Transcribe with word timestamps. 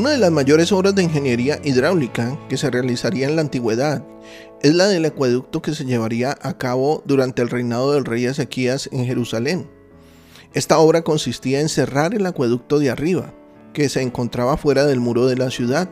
Una 0.00 0.12
de 0.12 0.16
las 0.16 0.30
mayores 0.30 0.72
obras 0.72 0.94
de 0.94 1.02
ingeniería 1.02 1.60
hidráulica 1.62 2.38
que 2.48 2.56
se 2.56 2.70
realizaría 2.70 3.28
en 3.28 3.36
la 3.36 3.42
antigüedad 3.42 4.02
es 4.62 4.74
la 4.74 4.86
del 4.86 5.04
acueducto 5.04 5.60
que 5.60 5.74
se 5.74 5.84
llevaría 5.84 6.38
a 6.40 6.56
cabo 6.56 7.02
durante 7.04 7.42
el 7.42 7.50
reinado 7.50 7.92
del 7.92 8.06
rey 8.06 8.24
Ezequías 8.24 8.88
en 8.92 9.04
Jerusalén. 9.04 9.68
Esta 10.54 10.78
obra 10.78 11.02
consistía 11.02 11.60
en 11.60 11.68
cerrar 11.68 12.14
el 12.14 12.24
acueducto 12.24 12.78
de 12.78 12.88
arriba, 12.88 13.34
que 13.74 13.90
se 13.90 14.00
encontraba 14.00 14.56
fuera 14.56 14.86
del 14.86 15.00
muro 15.00 15.26
de 15.26 15.36
la 15.36 15.50
ciudad, 15.50 15.90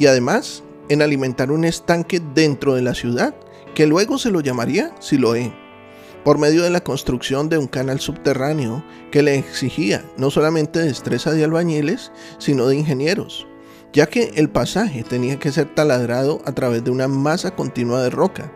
y 0.00 0.06
además 0.06 0.64
en 0.88 1.00
alimentar 1.00 1.52
un 1.52 1.64
estanque 1.64 2.20
dentro 2.34 2.74
de 2.74 2.82
la 2.82 2.96
ciudad, 2.96 3.36
que 3.76 3.86
luego 3.86 4.18
se 4.18 4.32
lo 4.32 4.40
llamaría 4.40 4.96
Siloé 4.98 5.61
por 6.24 6.38
medio 6.38 6.62
de 6.62 6.70
la 6.70 6.82
construcción 6.82 7.48
de 7.48 7.58
un 7.58 7.66
canal 7.66 8.00
subterráneo 8.00 8.84
que 9.10 9.22
le 9.22 9.36
exigía 9.36 10.04
no 10.16 10.30
solamente 10.30 10.78
destreza 10.78 11.32
de 11.32 11.44
albañiles, 11.44 12.12
sino 12.38 12.66
de 12.66 12.76
ingenieros, 12.76 13.46
ya 13.92 14.06
que 14.06 14.32
el 14.36 14.48
pasaje 14.48 15.02
tenía 15.02 15.38
que 15.38 15.52
ser 15.52 15.74
taladrado 15.74 16.40
a 16.44 16.52
través 16.52 16.84
de 16.84 16.90
una 16.90 17.08
masa 17.08 17.54
continua 17.54 18.02
de 18.02 18.10
roca. 18.10 18.52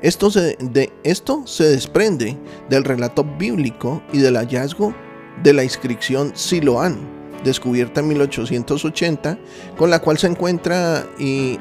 Esto 0.00 0.30
se, 0.30 0.56
de, 0.60 0.92
esto 1.02 1.42
se 1.46 1.64
desprende 1.64 2.36
del 2.68 2.84
relato 2.84 3.24
bíblico 3.24 4.00
y 4.12 4.18
del 4.18 4.36
hallazgo 4.36 4.94
de 5.42 5.52
la 5.52 5.64
inscripción 5.64 6.32
Siloán, 6.34 6.98
descubierta 7.44 8.00
en 8.00 8.08
1880, 8.08 9.38
con 9.76 9.90
la 9.90 10.00
cual 10.00 10.18
se 10.18 10.28
encuentra 10.28 11.06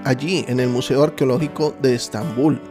allí 0.03 0.45
en 0.47 0.59
el 0.59 0.69
Museo 0.69 1.03
Arqueológico 1.03 1.75
de 1.81 1.95
Estambul. 1.95 2.61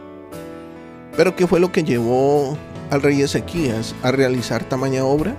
Pero 1.15 1.35
¿qué 1.35 1.47
fue 1.47 1.59
lo 1.59 1.71
que 1.71 1.83
llevó 1.83 2.57
al 2.89 3.01
rey 3.01 3.21
Ezequías 3.21 3.95
a 4.03 4.11
realizar 4.11 4.63
tamaña 4.63 5.03
obra? 5.03 5.35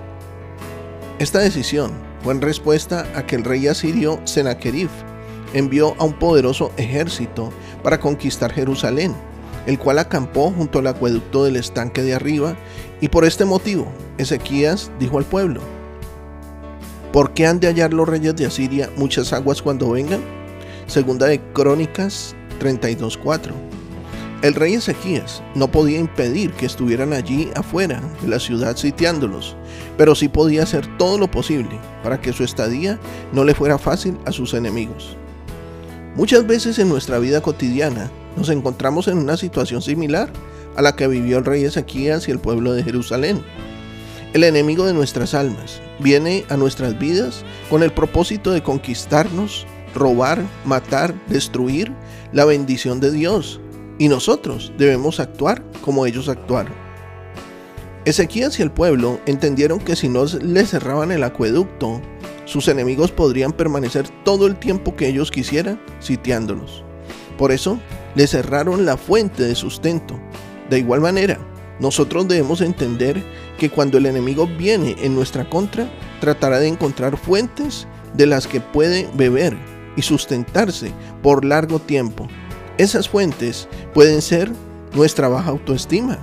Esta 1.19 1.39
decisión 1.39 1.91
fue 2.23 2.33
en 2.33 2.41
respuesta 2.41 3.05
a 3.15 3.25
que 3.25 3.35
el 3.35 3.43
rey 3.43 3.67
asirio 3.67 4.19
Sennacherib 4.25 4.89
envió 5.53 5.95
a 5.97 6.03
un 6.03 6.13
poderoso 6.13 6.71
ejército 6.77 7.51
para 7.83 7.99
conquistar 7.99 8.51
Jerusalén, 8.51 9.15
el 9.65 9.79
cual 9.79 9.99
acampó 9.99 10.51
junto 10.51 10.79
al 10.79 10.87
acueducto 10.87 11.43
del 11.43 11.55
estanque 11.55 12.03
de 12.03 12.13
arriba, 12.13 12.55
y 13.01 13.07
por 13.07 13.25
este 13.25 13.45
motivo 13.45 13.87
Ezequías 14.17 14.91
dijo 14.99 15.17
al 15.17 15.25
pueblo, 15.25 15.61
¿por 17.11 17.33
qué 17.33 17.47
han 17.47 17.59
de 17.59 17.67
hallar 17.67 17.93
los 17.93 18.07
reyes 18.07 18.35
de 18.35 18.45
Asiria 18.45 18.89
muchas 18.95 19.33
aguas 19.33 19.61
cuando 19.61 19.91
vengan? 19.91 20.21
Segunda 20.87 21.27
de 21.27 21.41
Crónicas 21.53 22.35
32.4 22.59 23.78
el 24.41 24.53
rey 24.53 24.73
Ezequías 24.75 25.43
no 25.53 25.69
podía 25.69 25.99
impedir 25.99 26.51
que 26.53 26.65
estuvieran 26.65 27.11
allí 27.11 27.49
afuera 27.55 28.01
de 28.21 28.29
la 28.29 28.39
ciudad 28.39 28.77
sitiándolos, 28.77 29.57
pero 29.97 30.15
sí 30.15 30.29
podía 30.29 30.63
hacer 30.63 30.87
todo 30.97 31.17
lo 31.17 31.29
posible 31.29 31.77
para 32.03 32.21
que 32.21 32.31
su 32.31 32.45
estadía 32.45 32.97
no 33.33 33.43
le 33.43 33.53
fuera 33.53 33.77
fácil 33.77 34.17
a 34.25 34.31
sus 34.31 34.53
enemigos. 34.53 35.17
Muchas 36.15 36.47
veces 36.47 36.79
en 36.79 36.87
nuestra 36.87 37.19
vida 37.19 37.41
cotidiana 37.41 38.09
nos 38.37 38.49
encontramos 38.49 39.09
en 39.09 39.17
una 39.17 39.35
situación 39.35 39.81
similar 39.81 40.31
a 40.77 40.81
la 40.81 40.95
que 40.95 41.07
vivió 41.07 41.39
el 41.39 41.45
rey 41.45 41.65
Ezequías 41.65 42.27
y 42.29 42.31
el 42.31 42.39
pueblo 42.39 42.71
de 42.73 42.83
Jerusalén. 42.83 43.43
El 44.33 44.45
enemigo 44.45 44.85
de 44.85 44.93
nuestras 44.93 45.33
almas 45.33 45.81
viene 45.99 46.45
a 46.49 46.55
nuestras 46.55 46.97
vidas 46.97 47.43
con 47.69 47.83
el 47.83 47.91
propósito 47.91 48.51
de 48.51 48.63
conquistarnos, 48.63 49.67
robar, 49.93 50.41
matar, 50.63 51.13
destruir 51.27 51.91
la 52.31 52.45
bendición 52.45 53.01
de 53.01 53.11
Dios 53.11 53.59
y 53.99 54.07
nosotros 54.07 54.71
debemos 54.77 55.19
actuar 55.19 55.61
como 55.81 56.07
ellos 56.07 56.29
actuaron. 56.29 56.73
Ezequías 58.05 58.57
y 58.57 58.63
el 58.63 58.71
pueblo 58.71 59.19
entendieron 59.27 59.79
que 59.79 59.95
si 59.95 60.09
no 60.09 60.25
les 60.41 60.69
cerraban 60.69 61.11
el 61.11 61.23
acueducto, 61.23 62.01
sus 62.45 62.67
enemigos 62.69 63.11
podrían 63.11 63.51
permanecer 63.51 64.09
todo 64.23 64.47
el 64.47 64.55
tiempo 64.55 64.95
que 64.95 65.07
ellos 65.07 65.29
quisieran 65.29 65.79
sitiándolos. 65.99 66.83
Por 67.37 67.51
eso, 67.51 67.77
le 68.15 68.25
cerraron 68.25 68.85
la 68.85 68.97
fuente 68.97 69.43
de 69.43 69.53
sustento. 69.53 70.19
De 70.69 70.79
igual 70.79 71.01
manera, 71.01 71.37
nosotros 71.79 72.27
debemos 72.27 72.61
entender 72.61 73.21
que 73.57 73.69
cuando 73.69 73.97
el 73.97 74.05
enemigo 74.05 74.47
viene 74.47 74.95
en 75.01 75.13
nuestra 75.13 75.47
contra, 75.49 75.91
tratará 76.21 76.59
de 76.59 76.67
encontrar 76.69 77.17
fuentes 77.17 77.85
de 78.13 78.25
las 78.25 78.47
que 78.47 78.61
puede 78.61 79.09
beber 79.13 79.55
y 79.95 80.01
sustentarse 80.01 80.91
por 81.21 81.45
largo 81.45 81.79
tiempo 81.79 82.27
esas 82.79 83.09
fuentes 83.09 83.67
pueden 83.93 84.21
ser 84.21 84.49
nuestra 84.95 85.27
baja 85.27 85.49
autoestima, 85.49 86.17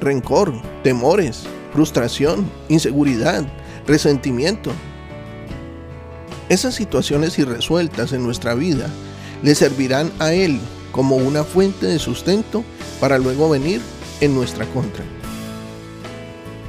rencor, 0.00 0.54
temores, 0.84 1.42
frustración, 1.72 2.48
inseguridad, 2.68 3.44
resentimiento. 3.88 4.70
Esas 6.48 6.76
situaciones 6.76 7.36
irresueltas 7.40 8.12
en 8.12 8.22
nuestra 8.22 8.54
vida 8.54 8.88
le 9.42 9.56
servirán 9.56 10.12
a 10.20 10.32
Él 10.32 10.60
como 10.92 11.16
una 11.16 11.42
fuente 11.42 11.86
de 11.86 11.98
sustento 11.98 12.62
para 13.00 13.18
luego 13.18 13.50
venir 13.50 13.80
en 14.20 14.32
nuestra 14.32 14.64
contra. 14.66 15.04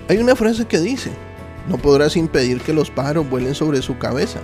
Hay 0.10 0.18
una 0.18 0.36
frase 0.36 0.66
que 0.66 0.80
dice, 0.80 1.12
no 1.70 1.78
podrás 1.78 2.18
impedir 2.18 2.60
que 2.62 2.74
los 2.74 2.90
pájaros 2.90 3.30
vuelen 3.30 3.54
sobre 3.54 3.84
su 3.84 4.00
cabeza, 4.00 4.40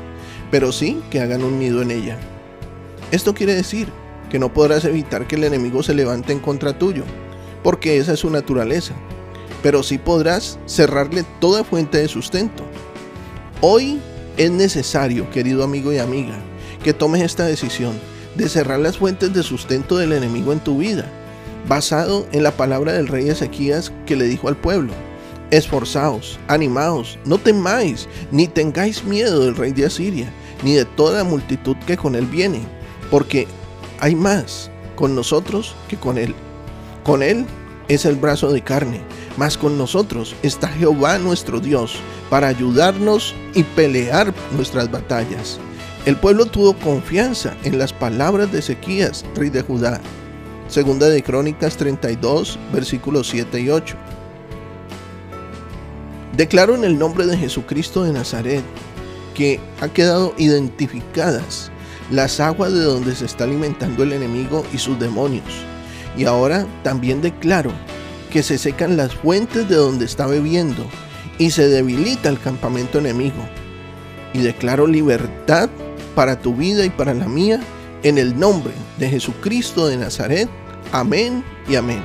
pero 0.51 0.71
sí 0.71 1.01
que 1.09 1.19
hagan 1.19 1.43
un 1.43 1.57
nido 1.57 1.81
en 1.81 1.89
ella. 1.89 2.19
Esto 3.11 3.33
quiere 3.33 3.55
decir 3.55 4.02
que 4.33 4.39
no 4.39 4.51
podrás 4.51 4.83
evitar 4.83 5.27
que 5.27 5.35
el 5.35 5.43
enemigo 5.43 5.83
se 5.83 5.93
levante 5.93 6.33
en 6.33 6.39
contra 6.39 6.79
tuyo, 6.79 7.03
porque 7.61 7.99
esa 7.99 8.13
es 8.13 8.21
su 8.21 8.31
naturaleza. 8.31 8.95
Pero 9.61 9.83
sí 9.83 9.99
podrás 9.99 10.57
cerrarle 10.65 11.23
toda 11.39 11.63
fuente 11.63 11.99
de 11.99 12.07
sustento. 12.07 12.63
Hoy 13.61 13.99
es 14.37 14.49
necesario, 14.49 15.29
querido 15.29 15.63
amigo 15.63 15.93
y 15.93 15.99
amiga, 15.99 16.33
que 16.83 16.93
tomes 16.95 17.21
esta 17.21 17.45
decisión 17.45 17.93
de 18.33 18.49
cerrar 18.49 18.79
las 18.79 18.97
fuentes 18.97 19.31
de 19.35 19.43
sustento 19.43 19.97
del 19.97 20.13
enemigo 20.13 20.51
en 20.51 20.61
tu 20.61 20.79
vida, 20.79 21.05
basado 21.69 22.25
en 22.31 22.41
la 22.41 22.53
palabra 22.53 22.93
del 22.93 23.09
rey 23.09 23.29
Ezequías 23.29 23.93
que 24.07 24.15
le 24.15 24.25
dijo 24.25 24.47
al 24.47 24.57
pueblo. 24.57 24.93
Esforzaos, 25.51 26.39
animaos, 26.47 27.19
no 27.23 27.37
temáis, 27.37 28.09
ni 28.31 28.47
tengáis 28.47 29.03
miedo 29.03 29.45
del 29.45 29.55
rey 29.55 29.73
de 29.73 29.85
Asiria, 29.85 30.27
ni 30.63 30.73
de 30.73 30.85
toda 30.85 31.19
la 31.19 31.23
multitud 31.23 31.75
que 31.85 31.97
con 31.97 32.15
él 32.15 32.25
viene, 32.25 32.61
porque 33.11 33.47
hay 34.03 34.15
más 34.15 34.69
con 34.97 35.15
nosotros 35.15 35.75
que 35.87 35.95
con 35.95 36.17
Él. 36.17 36.35
Con 37.05 37.23
Él 37.23 37.45
es 37.87 38.03
el 38.03 38.17
brazo 38.17 38.51
de 38.51 38.61
carne, 38.61 38.99
mas 39.37 39.57
con 39.57 39.77
nosotros 39.77 40.35
está 40.43 40.67
Jehová 40.67 41.17
nuestro 41.19 41.61
Dios 41.61 41.95
para 42.29 42.49
ayudarnos 42.49 43.33
y 43.53 43.63
pelear 43.63 44.33
nuestras 44.57 44.91
batallas. 44.91 45.57
El 46.05 46.17
pueblo 46.17 46.47
tuvo 46.47 46.73
confianza 46.73 47.55
en 47.63 47.77
las 47.77 47.93
palabras 47.93 48.51
de 48.51 48.59
Ezequías, 48.59 49.23
rey 49.35 49.49
de 49.49 49.61
Judá. 49.61 50.01
Segunda 50.67 51.07
de 51.07 51.23
Crónicas 51.23 51.77
32, 51.77 52.59
versículos 52.73 53.29
7 53.29 53.61
y 53.61 53.69
8. 53.69 53.95
Declaro 56.35 56.75
en 56.75 56.83
el 56.83 56.99
nombre 56.99 57.25
de 57.25 57.37
Jesucristo 57.37 58.03
de 58.03 58.11
Nazaret 58.11 58.63
que 59.33 59.61
ha 59.79 59.87
quedado 59.87 60.33
identificadas 60.37 61.71
las 62.13 62.39
aguas 62.39 62.71
de 62.71 62.83
donde 62.83 63.15
se 63.15 63.25
está 63.25 63.45
alimentando 63.45 64.03
el 64.03 64.13
enemigo 64.13 64.63
y 64.71 64.77
sus 64.77 64.99
demonios. 64.99 65.47
Y 66.15 66.25
ahora 66.25 66.67
también 66.83 67.23
declaro 67.23 67.71
que 68.31 68.43
se 68.43 68.59
secan 68.59 68.97
las 68.97 69.15
fuentes 69.15 69.67
de 69.67 69.75
donde 69.75 70.05
está 70.05 70.27
bebiendo 70.27 70.85
y 71.39 71.49
se 71.49 71.67
debilita 71.67 72.29
el 72.29 72.39
campamento 72.39 72.99
enemigo. 72.99 73.43
Y 74.31 74.39
declaro 74.39 74.85
libertad 74.85 75.71
para 76.13 76.39
tu 76.39 76.55
vida 76.55 76.85
y 76.85 76.91
para 76.91 77.15
la 77.15 77.27
mía 77.27 77.59
en 78.03 78.19
el 78.19 78.39
nombre 78.39 78.73
de 78.99 79.09
Jesucristo 79.09 79.87
de 79.87 79.97
Nazaret. 79.97 80.47
Amén 80.91 81.43
y 81.67 81.77
amén. 81.77 82.03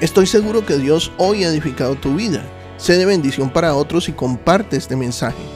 Estoy 0.00 0.26
seguro 0.26 0.64
que 0.64 0.78
Dios 0.78 1.10
hoy 1.18 1.42
ha 1.42 1.48
edificado 1.48 1.96
tu 1.96 2.14
vida. 2.14 2.44
Sé 2.76 2.96
de 2.96 3.06
bendición 3.06 3.50
para 3.50 3.74
otros 3.74 4.08
y 4.08 4.12
comparte 4.12 4.76
este 4.76 4.94
mensaje. 4.94 5.55